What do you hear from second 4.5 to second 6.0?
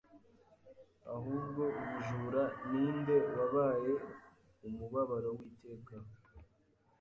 umubabaro w'iteka